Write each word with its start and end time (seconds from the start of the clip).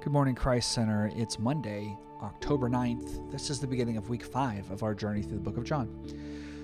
Good 0.00 0.12
morning, 0.12 0.36
Christ 0.36 0.70
Center. 0.70 1.10
It's 1.16 1.40
Monday, 1.40 1.98
October 2.22 2.70
9th. 2.70 3.32
This 3.32 3.50
is 3.50 3.58
the 3.58 3.66
beginning 3.66 3.96
of 3.96 4.08
week 4.08 4.22
five 4.22 4.70
of 4.70 4.84
our 4.84 4.94
journey 4.94 5.22
through 5.22 5.38
the 5.38 5.42
book 5.42 5.56
of 5.56 5.64
John. 5.64 5.90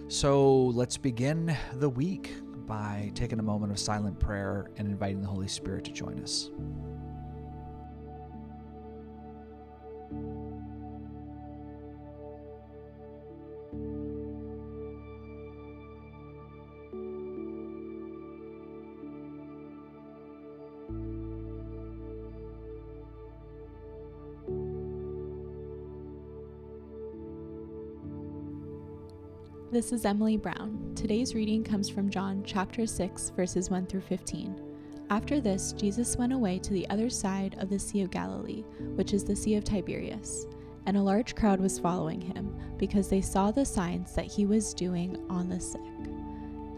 So 0.07 0.67
let's 0.67 0.97
begin 0.97 1.55
the 1.73 1.89
week 1.89 2.33
by 2.65 3.11
taking 3.17 3.41
a 3.41 3.43
moment 3.43 3.73
of 3.73 3.79
silent 3.81 4.21
prayer 4.21 4.71
and 4.77 4.87
inviting 4.87 5.21
the 5.21 5.27
Holy 5.27 5.49
Spirit 5.49 5.85
to 5.87 5.93
join 5.93 6.21
us. 6.21 6.51
This 29.75 29.93
is 29.93 30.05
Emily 30.05 30.37
Brown. 30.37 30.93
Today's 30.95 31.35
reading 31.35 31.65
comes 31.65 31.89
from 31.89 32.09
John 32.09 32.45
chapter 32.47 32.87
6, 32.87 33.31
verses 33.31 33.71
1 33.71 33.87
through 33.87 34.03
15. 34.03 34.55
After 35.11 35.41
this, 35.41 35.73
Jesus 35.73 36.17
went 36.17 36.33
away 36.33 36.61
to 36.61 36.73
the 36.73 36.89
other 36.91 37.11
side 37.11 37.57
of 37.59 37.69
the 37.69 37.79
Sea 37.81 38.03
of 38.03 38.13
Galilee, 38.13 38.63
which 38.95 39.13
is 39.13 39.25
the 39.25 39.35
Sea 39.35 39.57
of 39.57 39.65
Tiberias, 39.65 40.47
and 40.87 40.97
a 40.97 41.03
large 41.03 41.35
crowd 41.35 41.59
was 41.59 41.81
following 41.81 42.21
him, 42.21 42.57
because 42.79 43.09
they 43.09 43.21
saw 43.21 43.51
the 43.51 43.65
signs 43.65 44.15
that 44.15 44.27
he 44.27 44.47
was 44.47 44.75
doing 44.75 45.19
on 45.29 45.49
the 45.49 45.59
sick. 45.59 45.81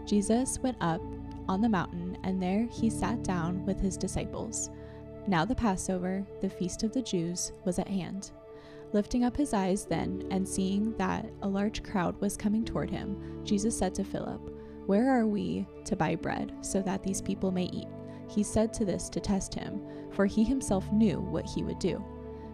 Jesus 0.07 0.57
went 0.63 0.77
up 0.81 1.01
on 1.47 1.61
the 1.61 1.69
mountain, 1.69 2.17
and 2.23 2.41
there 2.41 2.67
he 2.71 2.89
sat 2.89 3.23
down 3.23 3.63
with 3.63 3.79
his 3.79 3.95
disciples. 3.95 4.71
Now 5.27 5.45
the 5.45 5.53
Passover, 5.53 6.25
the 6.41 6.49
feast 6.49 6.81
of 6.81 6.93
the 6.93 7.03
Jews, 7.03 7.51
was 7.63 7.77
at 7.77 7.87
hand. 7.87 8.31
Lifting 8.93 9.25
up 9.25 9.35
his 9.35 9.53
eyes 9.53 9.85
then, 9.85 10.25
and 10.31 10.47
seeing 10.47 10.95
that 10.97 11.29
a 11.41 11.47
large 11.47 11.83
crowd 11.83 12.19
was 12.21 12.37
coming 12.37 12.63
toward 12.63 12.89
him, 12.89 13.41
Jesus 13.43 13.77
said 13.77 13.93
to 13.95 14.03
Philip, 14.03 14.41
Where 14.85 15.09
are 15.09 15.27
we 15.27 15.67
to 15.85 15.95
buy 15.95 16.15
bread, 16.15 16.53
so 16.61 16.81
that 16.81 17.03
these 17.03 17.21
people 17.21 17.51
may 17.51 17.65
eat? 17.65 17.87
He 18.29 18.43
said 18.43 18.73
to 18.73 18.85
this 18.85 19.09
to 19.09 19.19
test 19.19 19.53
him, 19.53 19.81
for 20.11 20.25
he 20.25 20.43
himself 20.43 20.89
knew 20.91 21.19
what 21.19 21.45
he 21.45 21.63
would 21.63 21.79
do. 21.79 22.03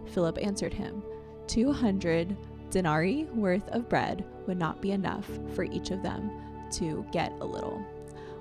Philip 0.06 0.40
answered 0.42 0.74
him, 0.74 1.04
Two 1.48 1.72
hundred 1.72 2.36
denarii 2.72 3.26
worth 3.26 3.68
of 3.70 3.88
bread 3.88 4.26
would 4.48 4.58
not 4.58 4.82
be 4.82 4.92
enough 4.92 5.30
for 5.54 5.64
each 5.64 5.92
of 5.92 6.02
them 6.02 6.32
to 6.72 7.06
get 7.12 7.32
a 7.42 7.46
little. 7.46 7.86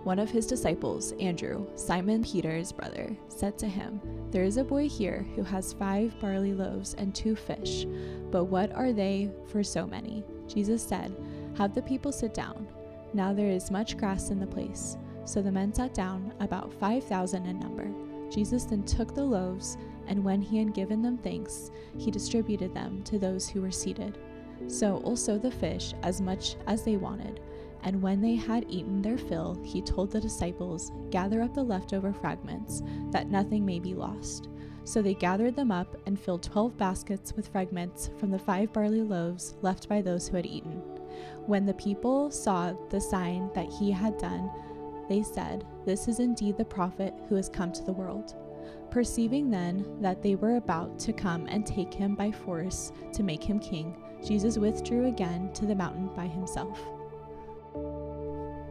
One 0.04 0.18
of 0.18 0.30
his 0.30 0.48
disciples, 0.48 1.12
Andrew, 1.20 1.64
Simon 1.76 2.24
Peter's 2.24 2.72
brother, 2.72 3.16
said 3.28 3.56
to 3.58 3.68
him, 3.68 4.00
There 4.32 4.42
is 4.42 4.56
a 4.56 4.64
boy 4.64 4.88
here 4.88 5.24
who 5.36 5.44
has 5.44 5.72
five 5.72 6.18
barley 6.20 6.52
loaves 6.52 6.94
and 6.94 7.14
two 7.14 7.36
fish, 7.36 7.86
but 8.32 8.44
what 8.44 8.72
are 8.74 8.92
they 8.92 9.30
for 9.46 9.62
so 9.62 9.86
many? 9.86 10.24
Jesus 10.48 10.82
said, 10.82 11.14
Have 11.56 11.72
the 11.72 11.82
people 11.82 12.10
sit 12.10 12.34
down. 12.34 12.66
Now 13.14 13.32
there 13.32 13.50
is 13.50 13.70
much 13.70 13.96
grass 13.96 14.30
in 14.30 14.40
the 14.40 14.46
place. 14.46 14.96
So 15.24 15.40
the 15.40 15.52
men 15.52 15.72
sat 15.72 15.94
down, 15.94 16.34
about 16.40 16.72
five 16.72 17.04
thousand 17.04 17.46
in 17.46 17.60
number. 17.60 17.88
Jesus 18.28 18.64
then 18.64 18.82
took 18.82 19.14
the 19.14 19.22
loaves, 19.22 19.76
and 20.08 20.24
when 20.24 20.42
he 20.42 20.58
had 20.58 20.74
given 20.74 21.00
them 21.00 21.18
thanks, 21.18 21.70
he 21.96 22.10
distributed 22.10 22.74
them 22.74 23.04
to 23.04 23.20
those 23.20 23.48
who 23.48 23.60
were 23.60 23.70
seated. 23.70 24.18
So 24.66 24.96
also 24.98 25.38
the 25.38 25.50
fish, 25.50 25.94
as 26.02 26.20
much 26.20 26.56
as 26.66 26.82
they 26.82 26.96
wanted. 26.96 27.40
And 27.82 28.00
when 28.00 28.20
they 28.20 28.36
had 28.36 28.64
eaten 28.68 29.02
their 29.02 29.18
fill, 29.18 29.60
he 29.64 29.82
told 29.82 30.10
the 30.10 30.20
disciples, 30.20 30.92
Gather 31.10 31.42
up 31.42 31.54
the 31.54 31.62
leftover 31.62 32.12
fragments, 32.12 32.82
that 33.10 33.28
nothing 33.28 33.66
may 33.66 33.80
be 33.80 33.94
lost. 33.94 34.48
So 34.84 35.02
they 35.02 35.14
gathered 35.14 35.56
them 35.56 35.70
up 35.70 35.96
and 36.06 36.18
filled 36.18 36.42
twelve 36.42 36.76
baskets 36.76 37.34
with 37.34 37.48
fragments 37.48 38.10
from 38.18 38.30
the 38.30 38.38
five 38.38 38.72
barley 38.72 39.02
loaves 39.02 39.54
left 39.62 39.88
by 39.88 40.02
those 40.02 40.28
who 40.28 40.36
had 40.36 40.46
eaten. 40.46 40.82
When 41.46 41.66
the 41.66 41.74
people 41.74 42.30
saw 42.30 42.72
the 42.90 43.00
sign 43.00 43.50
that 43.54 43.70
he 43.70 43.90
had 43.90 44.18
done, 44.18 44.50
they 45.08 45.22
said, 45.22 45.64
This 45.84 46.08
is 46.08 46.20
indeed 46.20 46.56
the 46.56 46.64
prophet 46.64 47.14
who 47.28 47.34
has 47.34 47.48
come 47.48 47.72
to 47.72 47.84
the 47.84 47.92
world. 47.92 48.34
Perceiving 48.90 49.50
then 49.50 49.84
that 50.00 50.22
they 50.22 50.34
were 50.34 50.56
about 50.56 50.98
to 51.00 51.12
come 51.12 51.46
and 51.46 51.66
take 51.66 51.92
him 51.92 52.14
by 52.14 52.30
force 52.30 52.92
to 53.14 53.22
make 53.22 53.42
him 53.42 53.58
king, 53.58 53.96
Jesus 54.24 54.58
withdrew 54.58 55.06
again 55.06 55.52
to 55.54 55.66
the 55.66 55.74
mountain 55.74 56.10
by 56.14 56.26
himself. 56.26 56.78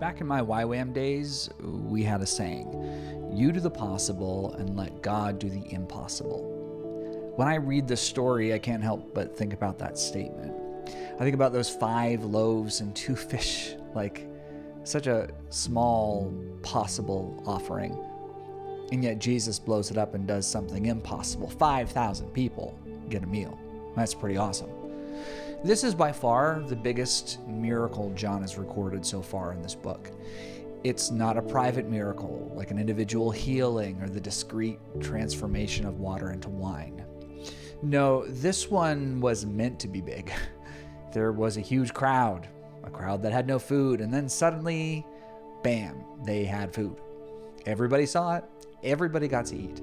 Back 0.02 0.20
in 0.20 0.26
my 0.26 0.42
YWAM 0.42 0.94
days, 0.94 1.48
we 1.62 2.02
had 2.02 2.22
a 2.22 2.26
saying 2.26 3.30
You 3.36 3.52
do 3.52 3.60
the 3.60 3.70
possible 3.70 4.56
and 4.56 4.76
let 4.76 5.04
God 5.04 5.38
do 5.38 5.48
the 5.48 5.72
impossible. 5.72 7.34
When 7.36 7.48
I 7.48 7.58
read 7.58 7.88
this 7.88 8.02
story, 8.02 8.52
I 8.52 8.58
can't 8.58 8.82
help 8.82 9.14
but 9.14 9.38
think 9.38 9.54
about 9.54 9.78
that 9.78 10.00
statement. 10.00 10.56
I 10.88 11.20
think 11.20 11.36
about 11.36 11.54
those 11.54 11.70
five 11.70 12.24
loaves 12.24 12.80
and 12.80 12.96
two 12.96 13.16
fish, 13.32 13.76
like 13.94 14.28
such 14.86 15.06
a 15.06 15.30
small 15.52 16.34
possible 16.64 17.44
offering. 17.46 17.96
And 18.92 19.04
yet 19.04 19.20
Jesus 19.20 19.60
blows 19.60 19.92
it 19.92 20.00
up 20.00 20.16
and 20.16 20.26
does 20.26 20.48
something 20.48 20.88
impossible. 20.88 21.48
5,000 21.48 22.28
people 22.34 22.76
get 23.08 23.22
a 23.22 23.28
meal. 23.28 23.56
That's 23.96 24.16
pretty 24.16 24.38
awesome. 24.38 24.72
This 25.64 25.84
is 25.84 25.94
by 25.94 26.12
far 26.12 26.64
the 26.66 26.76
biggest 26.76 27.38
miracle 27.48 28.12
John 28.16 28.42
has 28.42 28.58
recorded 28.58 29.06
so 29.06 29.22
far 29.22 29.54
in 29.54 29.62
this 29.62 29.76
book. 29.76 30.10
It's 30.84 31.12
not 31.12 31.38
a 31.38 31.42
private 31.44 31.88
miracle, 31.88 32.52
like 32.56 32.72
an 32.72 32.80
individual 32.80 33.30
healing 33.30 34.02
or 34.02 34.10
the 34.10 34.20
discrete 34.20 34.80
transformation 35.00 35.86
of 35.86 36.00
water 36.00 36.32
into 36.32 36.50
wine. 36.50 37.06
No, 37.84 38.26
this 38.26 38.72
one 38.72 39.22
was 39.22 39.46
meant 39.46 39.80
to 39.82 39.88
be 39.88 40.02
big. 40.02 40.32
There 41.14 41.34
was 41.34 41.58
a 41.58 41.62
huge 41.62 41.94
crowd, 41.94 42.48
a 42.86 42.90
crowd 42.90 43.22
that 43.24 43.34
had 43.34 43.46
no 43.46 43.60
food, 43.60 44.00
and 44.00 44.14
then 44.14 44.30
suddenly, 44.30 45.06
bam, 45.62 46.06
they 46.24 46.46
had 46.46 46.74
food. 46.74 46.96
Everybody 47.66 48.06
saw 48.06 48.38
it, 48.38 48.46
everybody 48.82 49.28
got 49.28 49.48
to 49.48 49.58
eat. 49.58 49.82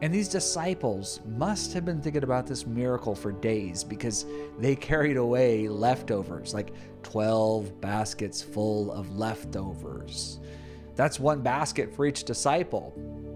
And 0.00 0.14
these 0.14 0.28
disciples 0.28 1.20
must 1.26 1.72
have 1.72 1.84
been 1.84 2.00
thinking 2.00 2.22
about 2.22 2.46
this 2.46 2.66
miracle 2.66 3.16
for 3.16 3.32
days 3.32 3.82
because 3.82 4.26
they 4.58 4.76
carried 4.76 5.16
away 5.16 5.68
leftovers, 5.68 6.54
like 6.54 6.72
12 7.02 7.80
baskets 7.80 8.40
full 8.40 8.92
of 8.92 9.16
leftovers. 9.16 10.38
That's 10.94 11.18
one 11.18 11.42
basket 11.42 11.94
for 11.94 12.06
each 12.06 12.24
disciple. 12.24 12.92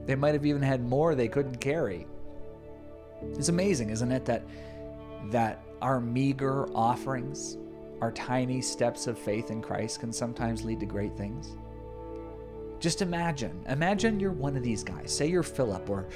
They 0.06 0.14
might 0.14 0.34
have 0.34 0.46
even 0.46 0.62
had 0.62 0.82
more 0.82 1.14
they 1.14 1.28
couldn't 1.28 1.60
carry. 1.60 2.06
It's 3.34 3.48
amazing, 3.48 3.90
isn't 3.90 4.10
it, 4.12 4.24
that 4.26 4.44
that 5.30 5.62
our 5.80 6.00
meager 6.00 6.66
offerings, 6.76 7.56
our 8.00 8.10
tiny 8.12 8.60
steps 8.60 9.06
of 9.06 9.16
faith 9.18 9.50
in 9.50 9.62
Christ 9.62 10.00
can 10.00 10.12
sometimes 10.12 10.64
lead 10.64 10.80
to 10.80 10.86
great 10.86 11.16
things? 11.16 11.56
Just 12.82 13.00
imagine. 13.00 13.64
Imagine 13.68 14.18
you're 14.18 14.32
one 14.32 14.56
of 14.56 14.64
these 14.64 14.82
guys. 14.82 15.16
Say 15.16 15.28
you're 15.28 15.44
Philip 15.44 15.88
or, 15.88 16.08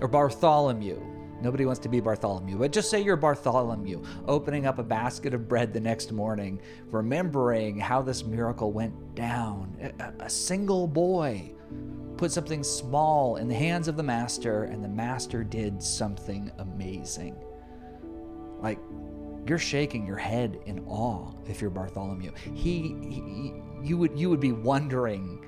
or 0.00 0.08
Bartholomew. 0.08 0.98
Nobody 1.42 1.66
wants 1.66 1.80
to 1.80 1.90
be 1.90 2.00
Bartholomew, 2.00 2.56
but 2.56 2.72
just 2.72 2.88
say 2.88 3.02
you're 3.02 3.16
Bartholomew, 3.16 4.02
opening 4.26 4.64
up 4.64 4.78
a 4.78 4.82
basket 4.82 5.34
of 5.34 5.46
bread 5.46 5.74
the 5.74 5.80
next 5.80 6.12
morning, 6.12 6.62
remembering 6.86 7.78
how 7.78 8.00
this 8.00 8.24
miracle 8.24 8.72
went 8.72 9.14
down. 9.14 9.76
A, 10.00 10.24
a 10.24 10.30
single 10.30 10.86
boy 10.86 11.52
put 12.16 12.32
something 12.32 12.64
small 12.64 13.36
in 13.36 13.46
the 13.46 13.54
hands 13.54 13.86
of 13.86 13.98
the 13.98 14.02
master, 14.02 14.64
and 14.64 14.82
the 14.82 14.88
master 14.88 15.44
did 15.44 15.82
something 15.82 16.50
amazing. 16.56 17.36
Like, 18.60 18.78
you're 19.46 19.58
shaking 19.58 20.06
your 20.06 20.16
head 20.16 20.58
in 20.64 20.82
awe 20.86 21.34
if 21.46 21.60
you're 21.60 21.68
Bartholomew. 21.68 22.32
He, 22.54 22.96
he 23.02 23.52
you 23.82 23.98
would 23.98 24.18
you 24.18 24.30
would 24.30 24.40
be 24.40 24.52
wondering 24.52 25.44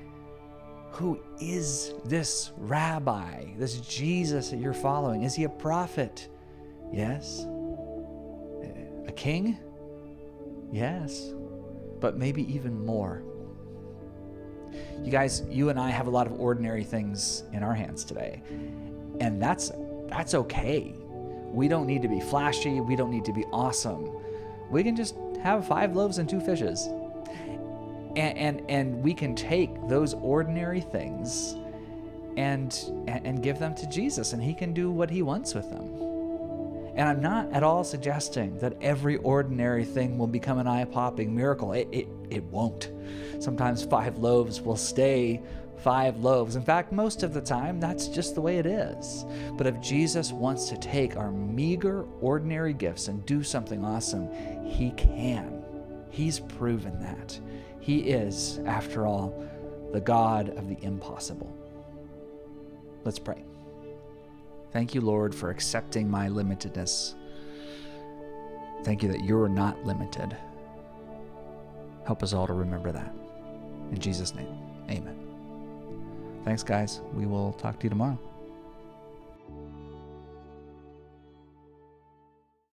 who 0.97 1.19
is 1.39 1.93
this 2.05 2.51
rabbi, 2.57 3.45
this 3.55 3.77
Jesus 3.81 4.49
that 4.49 4.57
you're 4.57 4.73
following? 4.73 5.21
Is 5.21 5.35
he 5.35 5.43
a 5.43 5.49
prophet? 5.49 6.27
Yes. 6.91 7.45
A 9.05 9.11
king? 9.15 9.59
Yes. 10.71 11.33
But 11.99 12.17
maybe 12.17 12.51
even 12.51 12.83
more. 12.83 13.21
You 15.03 15.11
guys, 15.11 15.43
you 15.51 15.69
and 15.69 15.79
I 15.79 15.91
have 15.91 16.07
a 16.07 16.09
lot 16.09 16.25
of 16.25 16.33
ordinary 16.39 16.83
things 16.83 17.43
in 17.53 17.61
our 17.61 17.75
hands 17.75 18.03
today. 18.03 18.41
And 19.19 19.39
that's 19.39 19.71
that's 20.07 20.33
okay. 20.33 20.95
We 21.45 21.67
don't 21.67 21.85
need 21.85 22.01
to 22.01 22.07
be 22.07 22.21
flashy, 22.21 22.81
we 22.81 22.95
don't 22.95 23.11
need 23.11 23.25
to 23.25 23.33
be 23.33 23.45
awesome. 23.53 24.09
We 24.71 24.83
can 24.83 24.95
just 24.95 25.15
have 25.43 25.67
five 25.67 25.95
loaves 25.95 26.17
and 26.17 26.27
two 26.27 26.41
fishes 26.41 26.89
and, 28.17 28.37
and 28.37 28.69
and 28.69 29.03
we 29.03 29.13
can 29.13 29.35
take 29.35 29.69
those 29.87 30.13
ordinary 30.15 30.81
things 30.81 31.55
and 32.35 32.77
and 33.07 33.41
give 33.43 33.59
them 33.59 33.75
to 33.75 33.87
Jesus 33.87 34.33
and 34.33 34.43
he 34.43 34.53
can 34.53 34.73
do 34.73 34.91
what 34.91 35.09
he 35.09 35.21
wants 35.21 35.53
with 35.53 35.69
them. 35.69 35.85
And 36.95 37.07
I'm 37.07 37.21
not 37.21 37.53
at 37.53 37.61
all 37.61 37.83
suggesting 37.83 38.57
that 38.57 38.73
every 38.81 39.17
ordinary 39.17 39.85
thing 39.85 40.17
will 40.17 40.25
become 40.25 40.57
an 40.57 40.67
eye-popping 40.67 41.35
miracle. 41.35 41.73
It, 41.73 41.87
it, 41.91 42.07
it 42.31 42.43
won't. 42.45 42.89
Sometimes 43.39 43.85
five 43.85 44.17
loaves 44.17 44.59
will 44.61 44.75
stay 44.75 45.43
five 45.83 46.17
loaves. 46.17 46.55
In 46.55 46.63
fact, 46.63 46.91
most 46.91 47.21
of 47.21 47.35
the 47.35 47.41
time, 47.41 47.79
that's 47.79 48.07
just 48.07 48.33
the 48.33 48.41
way 48.41 48.57
it 48.57 48.65
is. 48.65 49.25
But 49.57 49.67
if 49.67 49.79
Jesus 49.79 50.31
wants 50.31 50.69
to 50.69 50.77
take 50.77 51.15
our 51.15 51.31
meager, 51.31 52.03
ordinary 52.19 52.73
gifts 52.73 53.09
and 53.09 53.23
do 53.27 53.43
something 53.43 53.85
awesome, 53.85 54.31
he 54.65 54.89
can. 54.97 55.63
He's 56.09 56.39
proven 56.39 56.99
that. 57.01 57.39
He 57.79 57.99
is, 57.99 58.59
after 58.65 59.05
all, 59.05 59.33
the 59.93 60.01
God 60.01 60.49
of 60.57 60.67
the 60.67 60.77
impossible. 60.83 61.55
Let's 63.03 63.19
pray. 63.19 63.43
Thank 64.71 64.93
you, 64.93 65.01
Lord, 65.01 65.33
for 65.33 65.49
accepting 65.49 66.09
my 66.09 66.27
limitedness. 66.27 67.15
Thank 68.83 69.01
you 69.01 69.09
that 69.09 69.23
you're 69.23 69.49
not 69.49 69.85
limited. 69.85 70.35
Help 72.05 72.23
us 72.23 72.33
all 72.33 72.47
to 72.47 72.53
remember 72.53 72.91
that. 72.91 73.13
In 73.91 73.99
Jesus' 73.99 74.35
name, 74.35 74.57
amen. 74.89 75.17
Thanks, 76.43 76.63
guys. 76.63 77.01
We 77.13 77.25
will 77.25 77.53
talk 77.53 77.79
to 77.79 77.83
you 77.85 77.89
tomorrow. 77.89 78.19